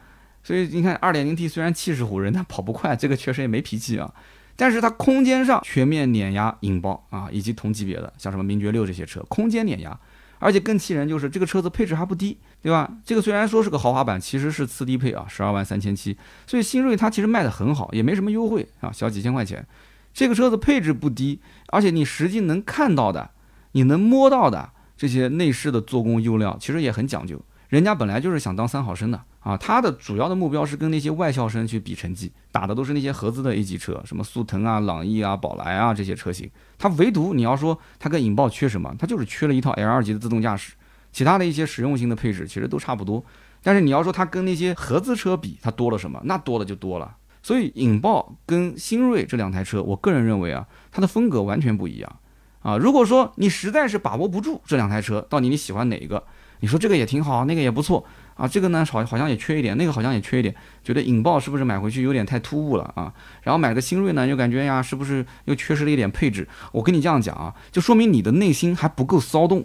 [0.45, 4.15] 所以你看，二点零 T 虽然气势唬人，但跑不快，这个确实也没脾气啊。
[4.55, 9.99] 但是它空间上全面碾压引爆啊，以及同级别的像什么名爵六这些车，空间碾压。
[10.41, 12.91] 而且更气人就是这个车子配置还不低，对吧？
[13.05, 16.17] 这个虽然说是个豪华版，其实是次低配啊，十二万三千七。
[16.47, 19.65] 所以新锐它其实卖的很好，也没什么优惠啊，小几千块钱。
[20.13, 23.31] 这个车子配置不低，而且你实际能看到的、
[23.73, 27.41] 你能摸到的这些内饰的做工、用料，其实也很讲究。
[27.71, 36.51] 人家本来就是想当三好生的啊，他的主要的目标是跟那些外校生去比成绩，打的都是那些合资的 A 级车，什么速腾啊、朗逸啊、宝来啊这些车型。
[36.77, 40.75] 他唯独你要说他跟引爆缺什么，他就是缺了一套 L 二级的自动驾驶，
[41.13, 43.25] 其他的一些实用性的配置其实都差不多。
[43.63, 46.21] 但是你要说他跟那些合资车比，它多了什么？
[46.25, 47.17] 那多了就多了。
[47.41, 52.17] 所以引爆跟新锐这两台车，我个人认为啊，它的风格完全不一样
[52.63, 52.77] 啊。
[52.77, 56.25] 如果说你实在是把握不住这两台车，到底你喜欢哪一个？
[56.61, 63.13] 你说这个也挺好，那个也不错啊，这个呢好好像也缺一点，那个好像也缺一点，觉得引爆是不是买回去有点太突兀了啊？
[63.43, 66.47] 然后买个新锐呢，又感觉呀，是不是又缺失了一点配置？
[66.73, 69.65] 我跟你这样讲啊，就说明你的内心还不够骚动，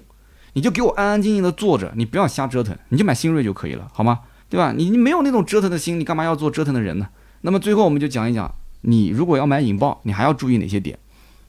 [0.53, 4.21] 你就给我安安静静的坐着，你不要瞎折腾，你就买新锐就可以了，好吗？
[4.47, 4.73] 对吧？
[4.75, 7.09] 你你没有那种折腾的心，你干嘛要做折腾的人呢？
[7.41, 10.97] 那么最后我们就讲一讲，你如果要买引爆，你还要注意哪些点？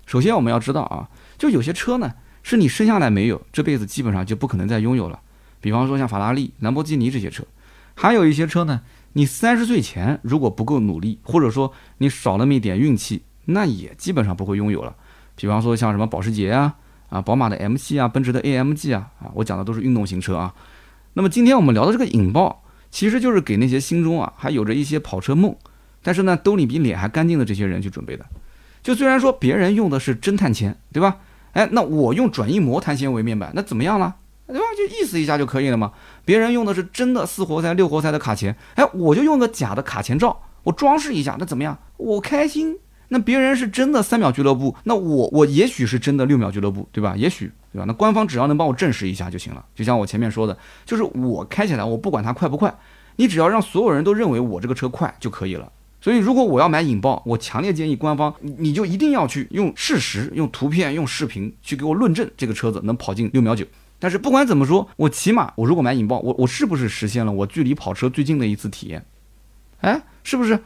[0.06, 5.20] 首先我们要知道啊，就有些车呢，是你生下来没有，这辈子基本上就不可能再拥有了。
[5.66, 7.42] 比方说像法拉利、兰博基尼这些车，
[7.96, 8.82] 还有一些车呢，
[9.14, 14.94] 你三十岁前如果不够努力，或者说你少那么一点运气，那也基本上不会拥有了。
[15.34, 16.76] 比方说像什么保时捷啊、
[17.08, 20.54] 啊，宝马的 M 系啊，奔驰的 AMG 啊，啊，我讲的都是运动型车啊。
[21.14, 25.52] 那么今天我们聊的这个引爆，其实就是给那些心中啊还有着一些跑车梦，
[26.00, 28.24] 但是呢兜里比脸还干净的这些人去准备的。
[28.84, 31.16] 就虽然说别人用的是真碳纤，对吧？
[31.54, 34.14] 哎，那我用转印膜碳纤维面板，那怎么样了？
[34.46, 34.64] 对吧？
[34.76, 35.92] 就意思一下就可以了嘛。
[36.24, 41.78] 别人用的是真的四活塞、六活塞的卡钳，哎，我就用个假的卡钳罩，我装饰一下，那怎么样？
[41.96, 42.78] 我开心。
[43.08, 47.14] 那别人是真的三秒俱乐部，那我我也许是真的六秒俱乐部，对吧？
[47.16, 47.84] 也许，对吧？
[47.86, 49.64] 那官方只要能帮我证实一下就行了。
[49.76, 52.76] 就像我前面说的，就是我开起来，我不管它快不快，
[53.14, 55.70] 你只要让所有人都认为我这个车快就可以了。
[56.00, 63.64] 所以，如果我要买引爆，我强烈建议官方，你就一定要去用事实、用图片、用视频去给我论证这个车子能跑进六秒九。
[64.06, 69.04] 但是不管怎么说，我起码我如果买引爆，我我是不是实现了我距离跑车最近的一次体验？
[69.80, 70.62] 哎，是不是？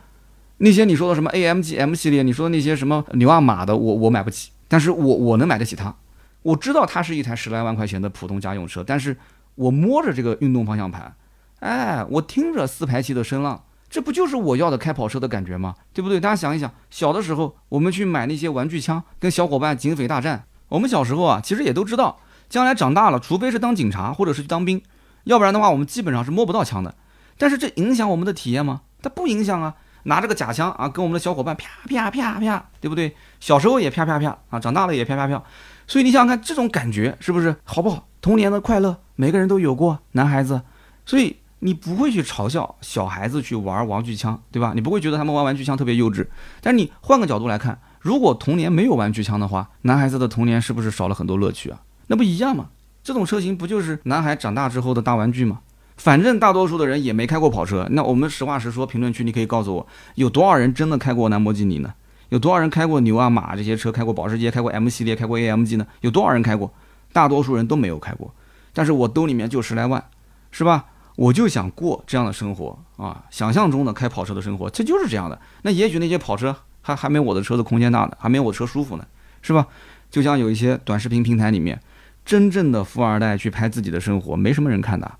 [0.58, 5.96] 那些你说的什么 AMG M 系列，你说的那些什么牛二马的，我我买不起，但是我我能买得起它。
[6.42, 9.16] 我知道它是一台十来万块钱的普通家用车，但是
[9.54, 11.14] 我摸着这个运动方向盘，
[11.60, 15.76] 哎，我听着四排气的声浪，这不就是我要的开跑车的感觉吗？
[15.94, 16.20] 对不对？
[16.20, 22.20] 大家想一想，小的时候我们去买那些玩具枪，跟小伙伴警匪大战，我们小时候啊，其实也都知道。
[22.50, 24.82] 将来长大了，除非是当警察或者是去当兵，
[25.24, 26.94] 要不然的话，我们基本上是摸不到枪的。
[27.38, 28.82] 但是这影响我们的体验吗？
[29.00, 29.76] 它不影响啊！
[30.02, 33.14] 拿着个假枪啊，跟我们的小伙伴啪啪啪啪，对不对？
[33.38, 35.42] 小时候也啪啪啪啊，长大了也啪啪啪。
[35.86, 38.08] 所以你想想看，这种感觉是不是好不好？
[38.20, 40.60] 童年的快乐，每个人都有过，男孩子。
[41.06, 44.72] 所以你不会去嘲笑小孩子去玩玩具枪，对吧？
[44.74, 46.26] 你不会觉得他们玩玩具枪特别幼稚。
[46.60, 51.80] 但是你换个角度来看，如果童年没有玩具枪的话，男孩子的童年是不是少了很多乐趣啊？
[52.10, 52.70] 那不一样吗？
[53.04, 55.60] 这种车型不就是男孩长大之后的大玩具吗？
[55.96, 57.86] 反正大多数的人也没开过跑车。
[57.92, 61.94] 那我们实话实说，评论区你可以告诉我，有多少人真的开过兰博基尼呢？
[62.30, 63.92] 有多少人开过牛啊马这些车？
[63.92, 65.86] 开过保时捷，开过 M 系列，开过 AMG 呢？
[66.00, 66.74] 有多少人开过？
[67.12, 68.34] 大多数人都没有开过。
[68.72, 70.04] 但是我兜里面就十来万，
[70.50, 70.86] 是吧？
[71.14, 75.40] 我就想过这样的生活啊，想象中的开跑车的生活，这就是这样的。
[75.62, 79.06] 那也许那些跑车还还没我的车子空间大呢，还没我车舒服呢，
[79.42, 79.68] 是吧？
[80.10, 81.80] 就像有一些短视频平台里面。
[82.24, 85.10] 真正的富二代去拍自己的生活，没什么人看的，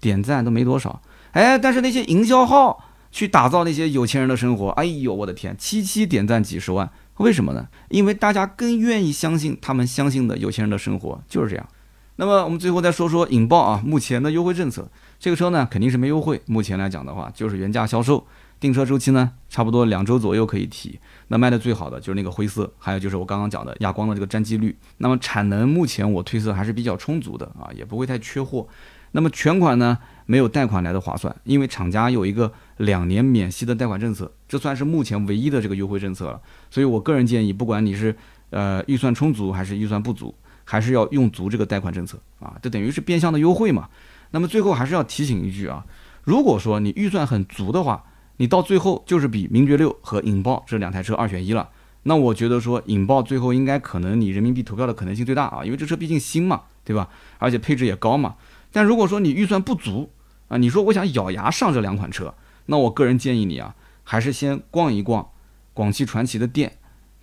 [0.00, 1.00] 点赞都没多少。
[1.32, 7.68] 哎，但是那些营销号去打造那些有钱人的生活，哎呦，我的天，七七点赞几十万，为什么呢？
[7.88, 11.68] 因为大家更愿意相信他们相信的有钱人的生活就是这样。
[12.16, 18.26] 那么我们最后再说说引爆啊，目前的优惠政策，这个车呢肯定是没优惠，目前来讲的话就是原价销售。
[18.58, 21.00] 订车周期呢，差不多两周左右可以提。
[21.32, 24.76] 那卖的最好的就是那个灰色，还有就是我刚刚讲的亚光的这个沾机率。
[24.98, 28.66] 那么产能目前我推测还是比较充足的啊，也不会太缺货。
[29.12, 36.40] 那么全款呢，没有贷款来的划算，因为厂家有一个两年免息的贷款政策，这算是目前唯一的这个优惠政策了。
[36.68, 38.16] 所以我个人建议，不管你是
[38.50, 43.88] 呃预算充足还是预算不足，还是要用足这个贷款政策啊，这等于是变相的优惠嘛。
[44.32, 45.86] 那么最后还是要提醒一句啊，
[46.24, 48.04] 如果说你预算很足的话，
[48.40, 51.68] 你到最后就是比名爵六和引爆这两台车二选一了，
[52.04, 57.10] 那我觉得说引爆最后应该可能你人民币投票的可能性最大啊，因为这车毕竟新嘛，对吧？
[57.36, 58.36] 而且配置也高嘛。
[58.72, 60.10] 但如果说你预算不足
[60.48, 63.74] 啊，你说我想咬牙上这两款车，那我个人建议你啊，
[64.04, 65.28] 还是先逛一逛
[65.74, 66.78] 广汽传祺的店，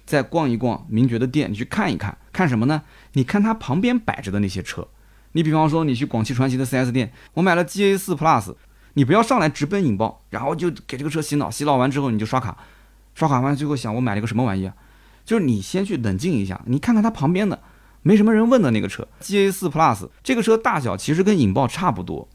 [0.05, 2.83] 再逛一逛名爵的店，你去看一看，看什么呢？
[3.13, 4.87] 你看它旁边摆着的那些车，
[5.31, 8.53] 你比方说你去广汽传祺的 4S 店，我买了 GA4 Plus。
[8.97, 12.57] 你不要上来直奔引爆，然后就给这个车洗脑，洗脑完之后你就刷卡，
[13.13, 14.73] 刷卡完最后想我买了个什么玩意啊？
[15.23, 17.61] 就是你先去冷静一下，你看看它旁边的
[18.01, 22.27] 没什么人问的那个车，GA4 Plus 这个车大小其实跟引爆差不多，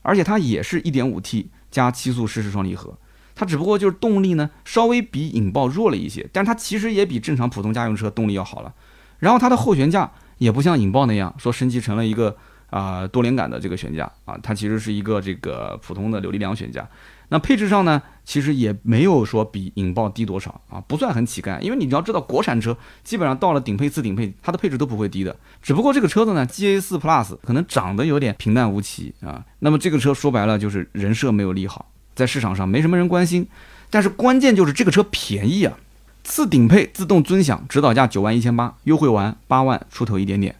[0.00, 2.96] 而且它也是一点五 T 加七速湿式双离合，
[3.34, 8.72] 它只不过就是动力呢稍微比引爆弱了一些，但它其实也比正常普通家用车动力要好了。
[9.18, 12.38] 然后它的后悬架也不像引爆那样说升级成了一个。
[12.70, 16.86] 啊，多连杆的这个悬架啊，它其实是一个这个普通的扭力梁悬架。
[17.30, 21.60] 那配置上呢，其实也没有说比引爆低多少啊，不算很乞丐。
[21.60, 25.36] 因为你要知道，国产车基本上到了顶配次顶配，它的配置都不会低的。
[25.62, 29.44] 只不过这个车子呢，GA4 Plus 可能长得有点平淡无奇啊。
[29.58, 33.46] 那么这个车说白了就是人设没有立好，在市场上没什么人关心。
[33.90, 35.76] 但是关键就是这个车便宜啊，
[36.24, 40.56] 次顶配自动尊享，指导价九万一千八，优惠完八万出头一点点。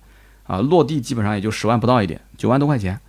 [0.49, 3.01] 啊，落地基本上也就十万不到一点，九万多块钱。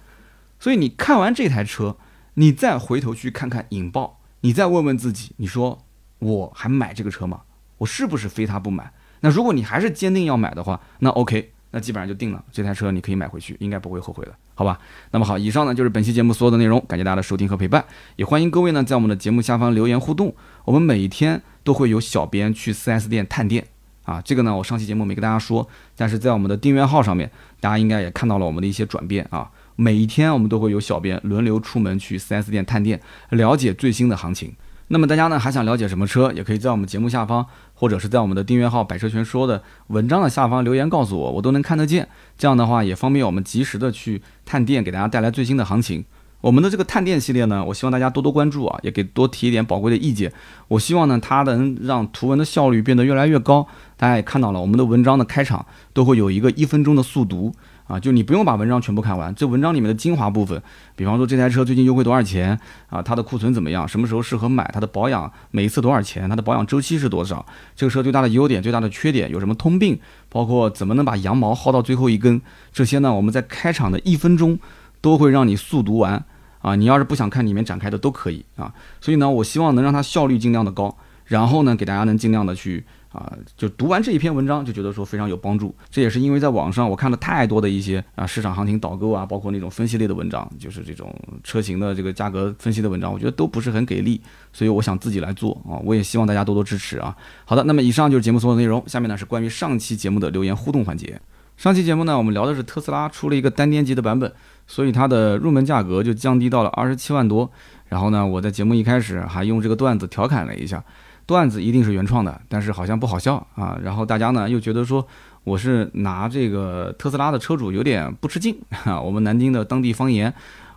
[0.60, 1.98] 所以你看完这台车，
[2.36, 5.80] 你再回头去看看引爆，你再问问自己，你说
[6.20, 7.42] 我还买这个车吗？
[7.78, 8.92] 我是不是非它不买？
[9.22, 14.78] 那如果你还是坚定要买的话，那 OK，那基本上就定了，这台车你可以买回去，应该不会后悔的，好吧？
[15.12, 17.86] 那么好，以上呢就是本期节目所有的内容，感谢大家的收听和陪伴，
[18.18, 23.68] 也欢迎各位呢在我们的节目下方留言互动，我们每一天都会有小编去 4S 店探店。
[24.10, 24.22] 啊。
[24.26, 29.50] 这个呢，我上期节目没跟大家说，但是在我们的订阅号上面，大家应该也看到了我们的一些转变啊。
[29.76, 34.54] 每一天我们都会有小编轮流出门去 4S 店探店，了解最新的行情。
[34.92, 37.46] 那么大家呢还想了解什么车，也可以在我们节目下方，
[37.76, 42.08] 或者是在我们的订阅号“百车全说”的文章的下方留言告诉我，我都能看得见。
[42.38, 46.04] 这样的话也方便我们及时的去探店，给大家带来最新的行情。
[46.42, 50.32] 我们的这个探店系列呢，我希望大家多多关注啊，也给多提一点宝贵的意见。
[50.70, 53.68] 我希望呢，它能让图文的效率变得越来越高。
[53.98, 57.54] 大家也看到了，我们的文章的开场都会有一个一分钟的速读。
[57.90, 60.62] 啊，就你不用把文章全部看完，这文章里面的精华部分，
[60.96, 62.56] 比方说这台车最近优惠多少钱
[62.88, 63.02] 啊？
[63.02, 63.88] 它的库存怎么样？
[63.88, 64.70] 什么时候适合买？
[64.72, 66.30] 它的保养每一次多少钱？
[66.30, 67.44] 它的保养周期是多少？
[67.76, 70.00] 这个车最大的优点、最大的缺点有什么通病？
[70.30, 72.40] 包括怎么能把羊毛薅到最后一根？
[72.72, 74.60] 这些呢，我们在开场的一分钟
[75.02, 76.24] 都会让你速读完
[76.62, 76.76] 啊！
[76.76, 78.74] 你要是不想看里面展开的都可以啊。
[79.02, 82.86] 所以呢，我希望能让它效率尽量的高，然后呢，给大家能尽量的去。
[83.12, 91.12] 啊，就读完这一篇文章就觉得说非常有帮助，这也是因为在网上我看了太多的一些啊市场行情导购啊，包括那种分析类的文章，就是这种
[91.44, 94.22] 车型的这个价格分析的文章，我觉得都不是很给力，
[94.54, 97.18] 所以我想自己来做啊，我也希望大家多多支持啊。
[97.46, 101.20] 好的，那么以上就是节目所有内容，下面呢是关于上期节目的留言互动环节。
[101.58, 104.32] 上期节目呢，我们聊的是特斯拉出了一个单电机的版本，
[104.70, 107.50] 所以它的入门价格就降低到了二十七万多。
[107.88, 110.82] 然后呢，我在节目一开始还用这个段子调侃了一下。
[111.26, 113.78] 段子一定是原创的，但是好像不好笑啊。
[113.84, 115.06] 然后大家呢又觉得说
[115.44, 118.56] 我是拿这个特斯拉的车主有点不吃惊
[118.86, 119.02] 啊。
[119.02, 120.32] 我们南京的当地方言，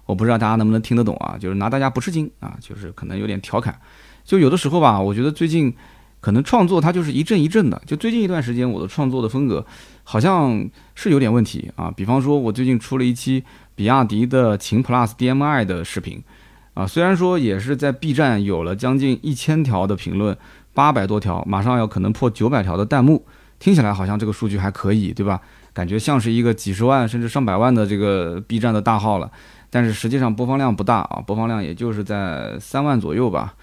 [0.06, 1.36] 我不知道大家能不能听得懂啊。
[1.38, 3.78] 就是拿大家不吃惊啊，就是可能有点调侃。
[4.24, 5.74] 就有的时候吧，我觉得最近
[6.20, 7.80] 可能创作它就是一阵一阵的。
[7.86, 9.64] 就最近一段时间，我的创作的风格
[10.04, 11.90] 好像是有点问题啊。
[11.96, 13.42] 比方说，我最近出了一期
[13.74, 16.22] 比亚迪的秦 PLUS DM-i 的视频。
[16.74, 20.34] 啊，虽然说也是在 B 站有了将近一千条的评论，
[20.72, 23.26] 八百多条，马上要可能破九百条的弹幕，
[23.58, 25.40] 听起来好像这个数据还可以，对吧？
[25.74, 29.30] 感觉像是一个几十万甚至上百万的这个 B 站的大号了，
[29.68, 33.54] 但是实际上播放量不大啊，播放量也就是在三万左右吧，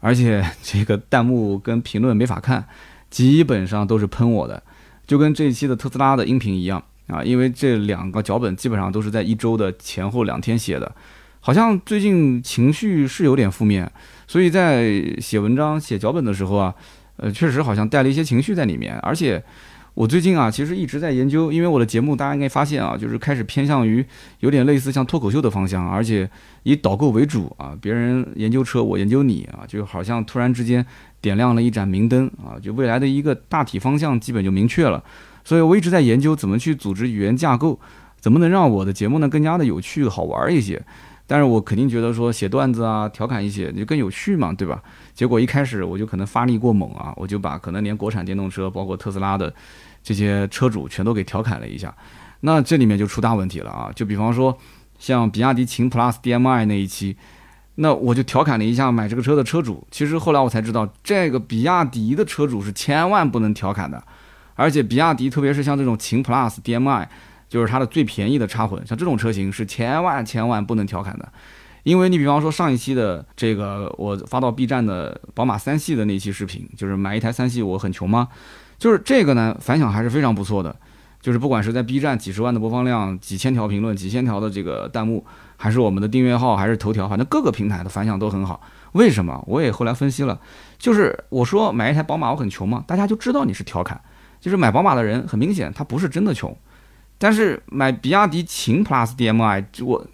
[0.00, 2.66] 而且 这个弹幕跟评论没法看，
[3.10, 4.62] 基本上都是喷我的，
[5.06, 10.94] 就跟这一期的特斯拉的音频一样啊，因为这两个脚本基本上都是在一周的前后两天写的。
[11.40, 13.88] 好像最近情绪是有点负面，
[14.26, 16.74] 所以在写文章、写脚本的时候啊，
[17.18, 18.98] 呃，确实好像带了一些情绪在里面。
[18.98, 19.40] 而且
[19.94, 24.04] 我最近啊，其实一直在研究，因为我的节目大家应该发现啊，就是开始偏向于
[24.40, 26.28] 有点类似像脱口秀的方向，而且
[26.64, 27.78] 以导购为主啊。
[27.80, 30.84] 别人研究车，我研究你啊，就好像突然之间
[31.20, 35.00] 点亮了一盏明灯啊，就未来的一个大体方向基本就明确了。
[35.46, 37.78] 所以我一直在研究怎么去组织语言架构，
[38.18, 40.84] 怎么能让我的节目呢更加的有趣好玩一些。
[41.24, 44.82] 但是我肯定觉得说写段子啊，调侃一些就更有趣嘛，对吧？
[45.14, 49.54] 结果一开始我就可能发力过猛啊，我就把可能连国产电动车，包括特斯拉的
[50.02, 51.94] 这些车主全都给调侃了一下，
[52.40, 53.92] 那这里面就出大问题了啊！
[53.94, 54.58] 就比方说
[54.98, 57.16] 像比亚迪秦 PLUS DM-i 那一期，
[57.76, 59.86] 那我就调侃了一下买这个车的车主。
[59.92, 64.02] 其实后来我才知道，这个比亚迪的车主是千万不能调侃的，
[64.56, 67.08] 而且比亚迪特别是像这种秦 PLUS DM-i。
[67.48, 71.32] 就是它的最便宜的插混，像这种车型是千万千万不能调侃的，
[71.84, 78.26] 因为你比方说上一期的这个我发到 B 站的宝马三系的那期视频，就是买一台三系我很穷吗？
[78.78, 80.74] 就是这个呢反响还是非常不错的，
[81.20, 85.24] 就是不管是在 B 站几十万的播放量、几千条评论、几千条的这个弹幕，
[85.56, 88.60] 还是我们的订阅号，还是头条，反正各个平台的反响都很好。
[88.92, 89.40] 为什么？
[89.46, 90.40] 我也后来分析了，
[90.78, 92.82] 就是我说买一台宝马我很穷吗？
[92.88, 94.00] 大家就知道你是调侃，
[94.46, 96.56] 就是买宝马的人很明显他不是真的穷。
[97.18, 100.06] 但是买比亚迪秦 PLUS DM-i，我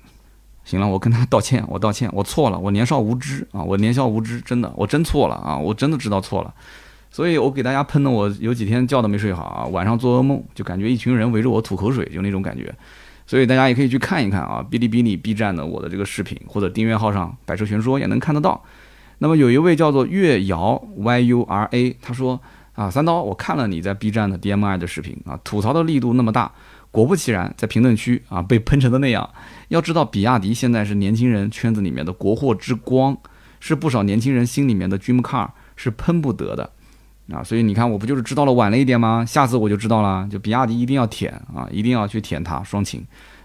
[0.64, 6.54] 行了，我跟他道歉，我道歉，我错了，我年少无知啊，我年少无知，真的，我真错了啊，我真的知道错了，
[7.10, 12.74] 所以我给大家喷的，我有几天觉都没睡好啊，晚上做噩梦，就感觉一群人围着我吐口水，就那种感觉，
[13.26, 18.64] 所以大家也可以去看一看啊，哔哩哔哩、B 站的我的这个视频，或者订阅号上“百车全说”也能看得到。
[19.18, 22.40] 那么有一位叫做月瑶 YURA，他说
[22.74, 26.50] 啊，三刀，我看了你在 B 站的 DM-i 的视频啊，吐槽的力度那么大。
[26.90, 29.28] 果不其然，在评论区啊被喷成的那样。
[29.68, 33.16] 要知道，比亚迪现在是年轻人圈子里面的国货之光，
[33.60, 36.70] 是不少年轻人心里面的 dream car，是喷不得的
[37.32, 37.42] 啊。
[37.42, 39.24] 所以你看，我不就是知道了晚了一点吗？
[39.24, 43.02] 下次我就知道了，就比亚迪一定要舔啊，一定要去舔它双擎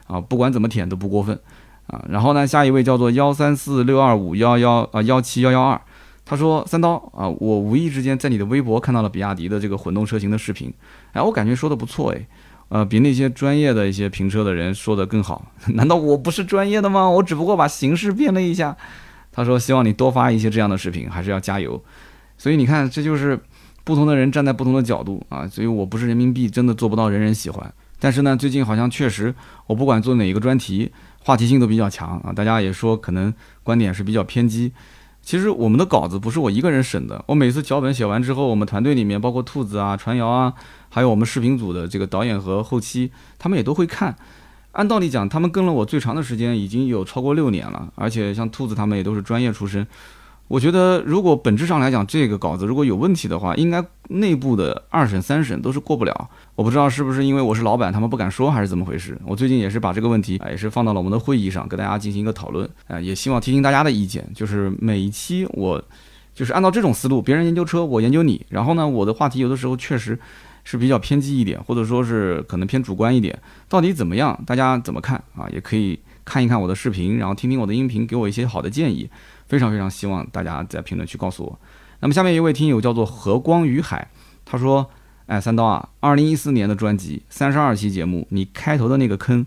[0.08, 1.40] 啊，不管怎么舔都不过分
[1.88, 2.04] 啊。
[2.10, 5.80] 然后呢，下一位叫做幺三四六二五幺幺啊幺七幺幺二，
[6.28, 10.74] 他说三刀啊，我无意之间在你的微博看到了比亚迪的这个混动车型的视频，
[11.14, 12.28] 哎，我感觉说的不错哎。
[12.70, 15.54] 呃，比那些专业的一些评车的人说的更好。
[15.76, 17.10] 难道我不是专业的吗？
[17.10, 18.76] 我只不过把形式变了一下。
[19.32, 21.82] 他说希望你多发一些这样的视频，还是要加油。
[22.38, 23.40] 所以你看，这就是
[23.86, 27.74] 不同的人站在不同的角度啊，所以我不是人民币，真的做不到人人喜欢。
[28.00, 29.34] 但是呢，最近好像确实，
[29.68, 30.92] 我不管做哪一个专题，
[31.24, 34.74] 话题性都比较强啊，大家也说可能观点是比较偏激。
[35.28, 40.54] 其实我们的稿子不是我一个人审的，我每次脚本写完之后，我们团队里面包括兔子啊、传谣啊，
[40.88, 44.16] 还有我们视频组的这个导演和后期，他们也都会看。
[44.72, 49.86] 按道理讲，他们跟了我最长的时间已经有超过六年了，而且像兔子他们也都是专业出身。
[50.48, 56.30] 我觉得，如果本质上来讲，这个稿子如果有问题的话，应该内部的二审、三审都是过不了。
[56.56, 59.20] 我不知道是不是因为我是老板，他们不敢说，还是怎么回事。
[59.26, 64.26] 我最近也是把这个问题啊，也是放到了我们的会议上，跟大家进行一个讨论啊，也希望听听大家的意见。
[64.34, 65.84] 就是每一期我
[66.34, 68.46] 就是按照这种思路，别人研究车，我研究你。
[68.48, 70.18] 然后呢，我的话题有的时候确实
[70.64, 73.38] 是比较偏激一点，或者说是可能偏主观一点。
[73.68, 74.42] 到底怎么样？
[74.46, 75.46] 大家怎么看啊？
[75.52, 79.10] 也可以看一看我的视频，然后听听我的音频，给我一些好的建议。
[79.48, 81.60] 非常非常希望大家在评论区告诉我。
[82.00, 84.08] 那么下面一位听友叫做和光于海，
[84.46, 84.90] 他说
[85.26, 89.46] ：“哎，三刀啊，二零一四年的专辑三十二期节目，你开头的那个坑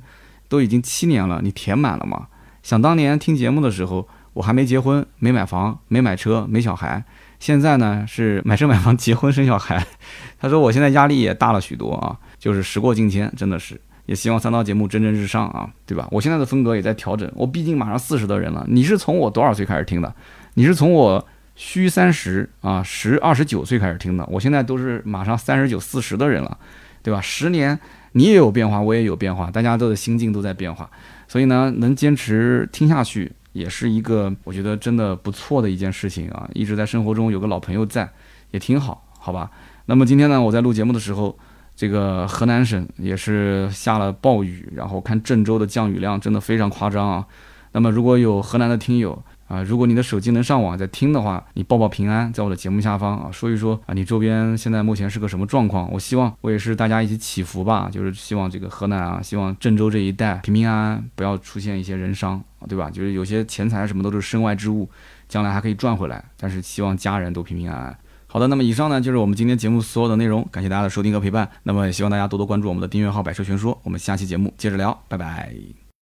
[0.49, 2.27] 都已经七年了，你填满了吗？
[2.63, 7.05] 想当年听节目的时候，我还没结婚，没买房，没买车，没小孩。
[7.39, 9.87] 现在呢是买车买房，结婚生小孩。
[10.39, 13.81] 他说我现在压力也大了许多啊，就是时过境迁，真的是。”
[14.11, 16.09] 也希望三刀节目蒸蒸日上啊，对吧？
[16.11, 18.67] 我现在的风格也在调整，我毕竟马上四十的人了。
[18.69, 20.13] 你是从我多少岁开始听的？
[20.55, 24.27] 你是从我虚三十啊，十二十九岁开始听的。
[24.29, 26.59] 我现在都是马上三十九、四十的人了，
[27.05, 27.21] 对吧？
[27.21, 27.79] 十年
[28.11, 30.91] 你也有变化，我也有变化，大家都的心境都在变化。
[31.29, 36.51] 所以呢，能坚持听下去，也是一个我觉得真的不错的一件事情啊。
[36.53, 38.11] 一直在生活中有个老朋友在，
[38.51, 39.49] 也挺好，好吧？
[39.87, 41.39] 那么今天呢，我在录节目的时候。
[41.81, 47.27] 这个河南省也是下了暴雨，然后看郑州的降雨量真的非常夸张啊。
[47.73, 55.91] 那么如果有河南的听友啊，如果你的手机能上网在听的话，你报报平安，在我的节目下方啊说一说啊，你周边现在目前是个什么状况？
[55.91, 62.91] 我希望我也是大家一起祈福吧，就是希望这个河南啊，希望郑州这一带平平安安，不要出现一些人伤，对吧？
[62.91, 64.87] 就是有些钱财什么都是身外之物，
[65.31, 67.99] 将来还可以赚回来，但是希望家人都平平安安。
[68.33, 71.51] 好的，那么以上呢就是我们今天节目所有的内容，感谢大家的收听和陪伴。
[71.65, 75.80] 那么也希望大家多多关注我们的订阅号“百车全说”，我们下期节目接着聊，拜拜。